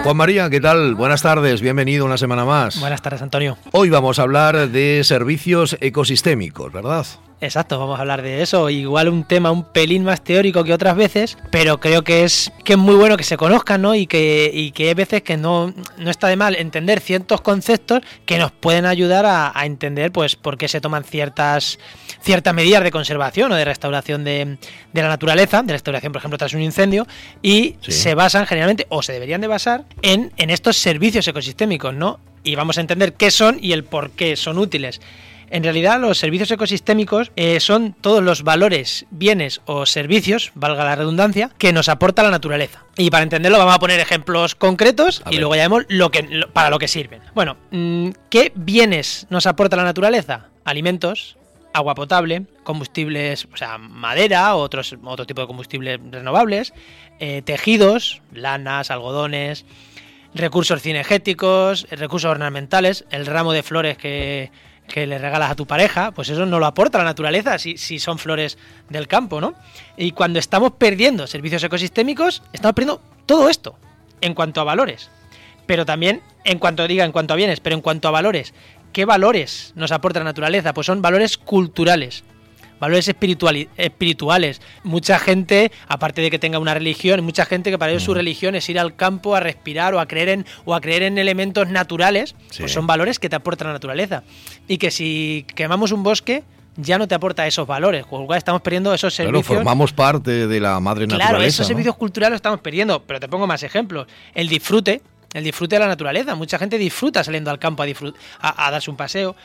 [0.04, 0.96] Juan María, ¿qué tal?
[0.96, 2.78] Buenas tardes, bienvenido una semana más.
[2.78, 3.58] Buenas tardes, Antonio.
[3.72, 7.06] Hoy vamos a hablar de servicios ecosistémicos, ¿verdad?
[7.44, 8.70] Exacto, vamos a hablar de eso.
[8.70, 12.74] Igual un tema un pelín más teórico que otras veces, pero creo que es, que
[12.74, 13.96] es muy bueno que se conozcan, ¿no?
[13.96, 18.02] Y que, y que hay veces que no, no está de mal entender ciertos conceptos
[18.26, 21.80] que nos pueden ayudar a, a entender, pues, por qué se toman ciertas,
[22.22, 24.58] ciertas medidas de conservación o de restauración de,
[24.94, 27.06] de la naturaleza, de restauración, por ejemplo, tras un incendio,
[27.42, 27.92] y Sí.
[27.92, 32.22] se basan generalmente, o se deberían de basar, en, en estos servicios ecosistémicos, ¿no?
[32.46, 35.02] Y vamos a entender qué son y el por qué son útiles.
[35.54, 40.96] En realidad, los servicios ecosistémicos eh, son todos los valores, bienes o servicios, valga la
[40.96, 42.84] redundancia, que nos aporta la naturaleza.
[42.98, 45.40] Y para entenderlo, vamos a poner ejemplos concretos A y ver.
[45.42, 47.22] luego ya vemos lo que, lo- para lo que sirven.
[47.36, 50.48] Bueno, mm, ¿qué bienes nos aporta la naturaleza?
[50.66, 51.38] Alimentos,
[51.72, 56.74] agua potable, combustibles, o sea, madera, otros, otro tipo de combustibles renovables,
[57.20, 59.66] eh, tejidos, lanas, algodones,
[60.34, 64.50] recursos cinegéticos, recursos ornamentales, el ramo de flores que,
[64.88, 68.00] que le regalas a tu pareja, pues eso no lo aporta la naturaleza si, si
[68.00, 68.58] son flores
[68.90, 69.54] del campo, ¿no?
[69.98, 73.76] Y cuando estamos perdiendo servicios ecosistémicos, estamos perdiendo todo esto
[74.22, 75.10] en cuanto a valores.
[75.66, 78.54] Pero también, en cuanto diga, en cuanto a bienes, pero en cuanto a valores,
[78.92, 80.74] ¿qué valores nos aporta la naturaleza?
[80.74, 82.24] Pues son valores culturales
[82.84, 83.08] valores
[83.78, 84.62] espirituales.
[84.84, 88.56] Mucha gente, aparte de que tenga una religión, mucha gente que para ellos su religión
[88.56, 91.70] es ir al campo a respirar o a creer en, o a creer en elementos
[91.70, 92.64] naturales, Sí.
[92.64, 94.24] pues son valores que te aporta la naturaleza.
[94.68, 96.44] Y que si quemamos un bosque,
[96.76, 99.56] ya no te aporta esos valores, con lo cual estamos perdiendo esos Claro, servicios.
[99.58, 101.48] formamos parte de la madre Claro, naturaleza.
[101.48, 101.68] esos ¿no?
[101.68, 104.08] servicios culturales los estamos perdiendo, pero te pongo más ejemplos.
[104.34, 105.02] El disfrute,
[105.34, 106.36] el disfrute de la naturaleza.
[106.36, 107.86] Mucha gente disfruta saliendo al campo a,
[108.42, 109.36] a, a darse un paseo.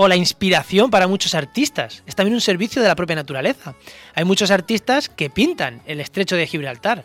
[0.00, 2.04] O la inspiración para muchos artistas.
[2.06, 3.74] Es también un servicio de la propia naturaleza.
[4.14, 7.02] Hay muchos artistas que pintan el estrecho de Gibraltar.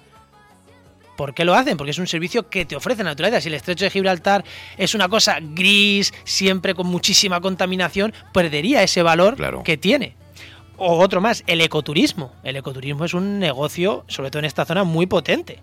[1.18, 1.76] ¿Por qué lo hacen?
[1.76, 3.42] Porque es un servicio que te ofrece la naturaleza.
[3.42, 4.44] Si el estrecho de Gibraltar
[4.78, 9.64] es una cosa gris, siempre con muchísima contaminación, perdería ese valor Claro.
[9.64, 10.16] que tiene.
[10.78, 12.32] O otro más, el ecoturismo.
[12.44, 15.62] El ecoturismo es un negocio, sobre todo en esta zona, muy potente.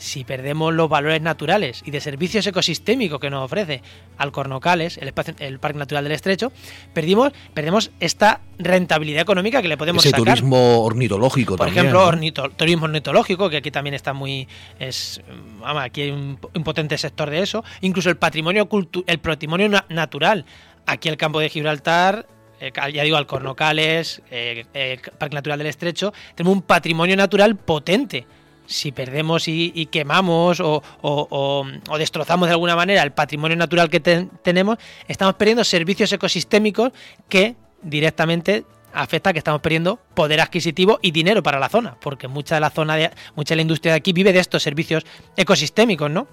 [0.00, 3.82] Si perdemos los valores naturales y de servicios ecosistémicos que nos ofrece
[4.16, 6.52] Alcornocales, el, espacio, el Parque Natural del Estrecho,
[6.94, 10.36] perdimos, perdemos esta rentabilidad económica que le podemos Ese sacar.
[10.36, 11.86] turismo ornitológico Por también.
[11.86, 12.06] ejemplo, ¿no?
[12.16, 14.48] ornito- turismo ornitológico, que aquí también está muy.
[14.78, 15.20] Es,
[15.60, 17.62] vamos, aquí hay un, un potente sector de eso.
[17.82, 20.46] Incluso el patrimonio cultu- el patrimonio na- natural.
[20.86, 22.26] Aquí el campo de Gibraltar,
[22.58, 28.26] eh, ya digo, Alcornocales, eh, eh, Parque Natural del Estrecho, tenemos un patrimonio natural potente.
[28.70, 31.66] Si perdemos y, quemamos o,
[31.98, 36.92] destrozamos de alguna manera el patrimonio natural que ten- tenemos, estamos perdiendo servicios ecosistémicos
[37.28, 42.28] que directamente afecta a que estamos perdiendo poder adquisitivo y dinero para la zona, porque
[42.28, 45.04] mucha de la zona de mucha de la industria de aquí vive de estos servicios
[45.36, 46.28] ecosistémicos, ¿no?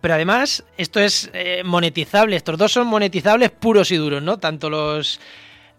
[0.00, 4.38] Pero además, esto es eh, monetizable, estos dos son monetizables puros y duros, ¿no?
[4.40, 5.20] Tanto los,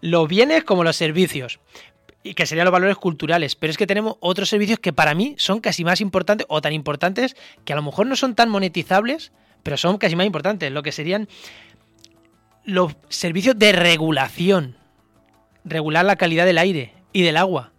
[0.00, 1.60] los bienes como los servicios.
[2.24, 3.54] Y que serían los valores culturales.
[3.54, 6.72] Pero es que tenemos otros servicios que para mí son casi más importantes o tan
[6.72, 9.30] importantes que a lo mejor no son tan monetizables,
[9.62, 10.72] pero son casi más importantes.
[10.72, 11.28] Lo que serían
[12.64, 14.76] los servicios de regulación.
[15.64, 17.72] Regular la calidad del aire y del agua.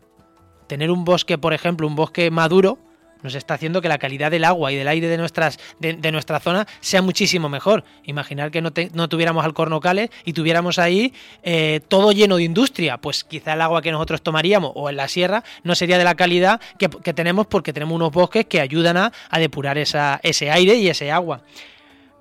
[0.67, 2.79] Tener un bosque, por ejemplo, un bosque maduro,
[3.25, 6.39] nos está haciendo que la calidad del agua y del aire de, nuestras, de, nuestra
[6.39, 7.83] zona sea muchísimo mejor.
[8.05, 11.13] Imaginar que no, te- no tuviéramos alcornocales y tuviéramos ahí
[11.43, 15.09] eh, todo lleno de industria, pues quizá el agua que nosotros tomaríamos o en la
[15.09, 19.11] sierra no sería de la calidad que, tenemos porque tenemos unos bosques que ayudan a,
[19.37, 21.41] depurar ese aire y ese agua.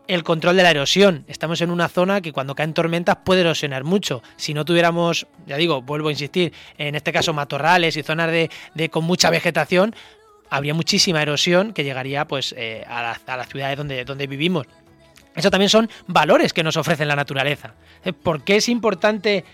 [0.06, 1.24] El control de la erosión.
[1.28, 4.22] Estamos en una zona que cuando caen tormentas puede erosionar mucho.
[4.36, 8.50] Si no tuviéramos, ya digo, vuelvo a insistir, en este caso matorrales y zonas de-
[8.90, 9.94] con mucha vegetación,
[10.56, 14.66] habría muchísima erosión que llegaría pues eh, a, la- a las ciudades donde, donde vivimos.
[15.34, 17.74] Eso también son valores que nos ofrece la naturaleza.
[18.04, 19.44] Eh, ¿Por qué es importante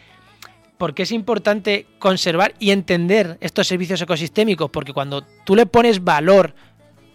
[0.79, 4.70] ¿Por qué es importante conservar y entender estos servicios ecosistémicos?
[4.70, 6.55] Porque cuando tú le pones valor,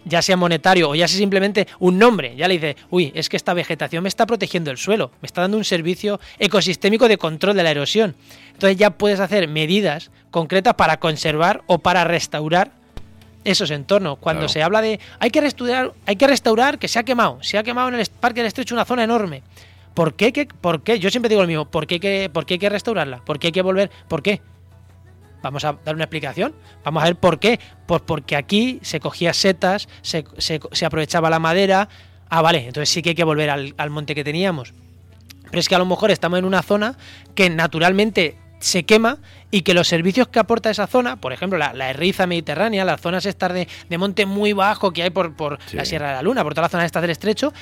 [0.04, 3.36] ya sea monetario o ya sea simplemente un nombre, ya le dices, uy, es que
[3.36, 7.56] esta vegetación me está protegiendo el suelo, me está dando un servicio ecosistémico de control
[7.56, 8.14] de la erosión.
[8.52, 12.70] Entonces ya puedes hacer medidas concretas para conservar o para restaurar
[13.46, 14.18] esos entornos.
[14.18, 14.52] Cuando Claro.
[14.52, 17.62] se habla de hay que restaurar, hay que restaurar que se ha quemado, se ha
[17.62, 19.42] quemado en el Parque del Estrecho una zona enorme.
[19.94, 20.98] ¿Por qué, que- ¿Por qué?
[20.98, 21.64] Yo siempre digo lo mismo.
[21.70, 23.24] ¿Por qué, hay que- ¿Por qué hay que restaurarla?
[23.24, 23.90] ¿Por qué hay que volver?
[24.08, 24.42] ¿Por qué?
[25.42, 26.54] Vamos a dar una explicación.
[26.84, 27.60] Vamos a ver por qué.
[27.86, 31.88] Pues porque aquí se cogía setas, se, se- se aprovechaba la madera.
[32.28, 34.74] Ah, vale, entonces sí que hay que volver al, al monte que teníamos.
[35.48, 36.96] Pero es que a lo mejor estamos en una zona
[37.36, 39.18] que naturalmente se quema
[39.50, 43.00] y que los servicios que aporta esa zona, por ejemplo, la, la Erriza mediterránea, las
[43.00, 45.76] zonas estas de, de monte muy bajo que hay por, por Sí.
[45.76, 47.52] la Sierra de la Luna, por todas las zonas estas del estrecho,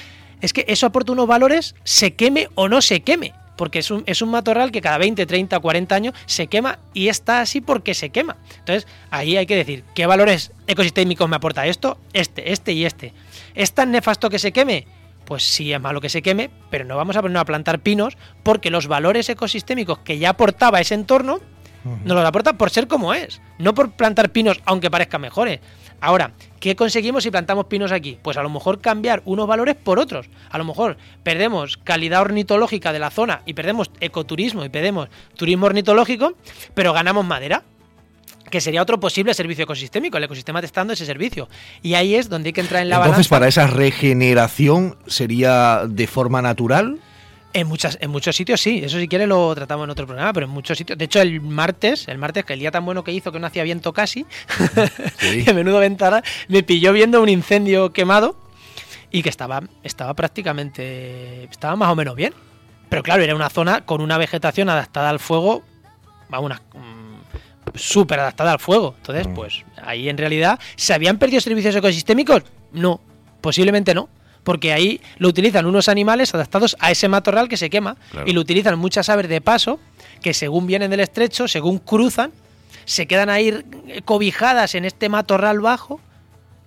[0.41, 3.32] es que eso aporta unos valores, se queme o no se queme.
[3.56, 7.06] Porque es un, es un matorral que cada 20, 30, 40 años se quema y
[7.06, 8.37] está así porque se quema.
[8.58, 11.97] Entonces, ahí hay que decir, ¿qué valores ecosistémicos me aporta esto?
[12.12, 13.12] Este, este y este.
[13.55, 14.88] ¿Es tan nefasto que se queme?
[15.25, 18.17] Pues sí es malo que se queme, pero no vamos a ponernos a plantar pinos
[18.43, 21.41] porque los valores ecosistémicos que ya aportaba ese entorno
[21.85, 25.61] nos los aporta por ser como es, no por plantar pinos aunque parezcan mejores.
[26.00, 28.19] Ahora, ¿qué conseguimos si plantamos pinos aquí?
[28.23, 30.29] Pues a lo mejor cambiar unos valores por otros.
[30.50, 35.67] A lo mejor perdemos calidad ornitológica de la zona y perdemos ecoturismo y perdemos turismo
[35.67, 36.35] ornitológico,
[36.75, 37.62] pero ganamos madera
[38.54, 40.16] que sería otro posible servicio ecosistémico.
[40.16, 41.48] El ecosistema te está dando ese servicio.
[41.82, 43.30] Y ahí es donde hay que entrar en la Entonces, balanza.
[43.30, 47.00] para esa regeneración sería de forma natural.
[47.52, 50.46] En, muchas, en muchos sitios sí, eso si quieres lo tratamos en otro programa, pero
[50.46, 50.96] en muchos sitios.
[50.96, 53.48] De hecho, el martes, el martes, que el día tan bueno que hizo que no
[53.48, 54.24] hacía viento casi,
[55.18, 55.42] Sí.
[55.44, 58.36] que menudo ventana, me pilló viendo un incendio quemado
[59.10, 61.42] y que estaba, estaba prácticamente.
[61.50, 62.32] estaba más o menos bien.
[62.88, 65.64] Pero claro, era una zona con una vegetación adaptada al fuego,
[66.28, 66.62] vamos, una.
[67.75, 68.94] Mm, súper adaptada al fuego.
[68.99, 69.35] Entonces, Mm.
[69.35, 72.43] pues ahí en realidad, ¿se habían perdido servicios ecosistémicos?
[72.73, 73.00] No,
[73.41, 74.09] posiblemente no.
[74.43, 78.26] Porque ahí lo utilizan unos animales adaptados a ese matorral que se quema Claro.
[78.29, 79.81] y lo utilizan muchas aves de paso
[80.21, 82.31] que según vienen del estrecho, según cruzan,
[82.85, 83.65] se quedan ahí
[84.05, 85.99] cobijadas en este matorral bajo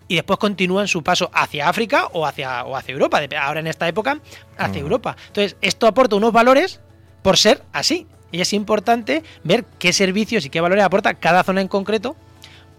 [0.07, 3.21] y después continúan su paso hacia África o hacia, o hacia Europa.
[3.39, 4.19] Ahora en esta época,
[4.57, 5.15] hacia Europa.
[5.27, 6.80] Entonces, esto aporta unos valores
[7.21, 8.07] por ser así.
[8.31, 12.15] Y es importante ver qué servicios y qué valores aporta cada zona en concreto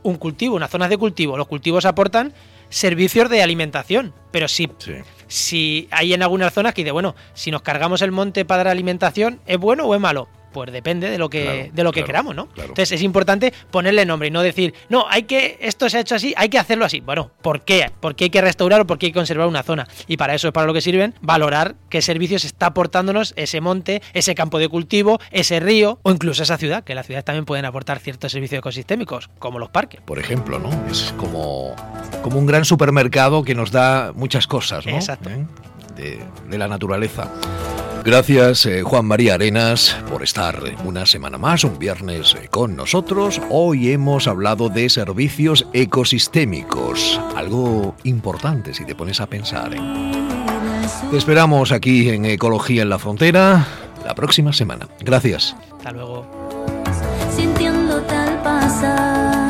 [0.03, 1.37] un cultivo, unas zonas de cultivo.
[1.37, 2.33] Los cultivos aportan
[2.71, 4.93] servicios de alimentación, pero si, Sí.
[5.27, 8.69] si hay en algunas zonas que dice, bueno, si nos cargamos el monte para dar
[8.73, 10.29] alimentación, ¿es bueno o es malo?
[10.59, 12.47] Pues depende de lo que, Claro, de lo que claro, queramos, ¿no?
[12.49, 12.71] claro.
[12.71, 16.15] Entonces es importante ponerle nombre y no decir, no, hay que, esto se ha hecho
[16.17, 17.01] así, hay que hacerlo así.
[17.01, 17.91] Bueno, ¿por qué?
[18.01, 19.87] ¿Por qué hay que restaurar o por qué hay que conservar una zona?
[20.09, 24.03] Y para eso es para lo que sirven, valorar qué servicios está aportándonos ese monte,
[24.15, 27.65] ese campo de cultivo, ese río o incluso esa ciudad, que las ciudades también pueden
[27.65, 30.01] aportar ciertos servicios ecosistémicos, como los parques.
[30.01, 30.71] Por ejemplo, ¿no?
[30.91, 31.75] Es como,
[32.23, 34.97] como un gran supermercado que nos da muchas cosas, ¿no?
[34.97, 35.31] Exacto.
[35.31, 35.47] ¿Eh?
[35.97, 37.31] De, de la naturaleza.
[38.05, 43.41] Gracias, eh, Juan María Arenas, por estar una semana más, un viernes eh, con nosotros.
[43.51, 49.75] Hoy hemos hablado de servicios ecosistémicos, algo importante si te pones a pensar.
[49.75, 49.81] ¿eh?
[51.11, 53.67] Te esperamos aquí en Ecología en la Frontera
[54.05, 54.89] la próxima semana.
[55.01, 55.55] Gracias.
[55.77, 56.27] Hasta luego.
[57.37, 59.48] sintiéndote al pasar.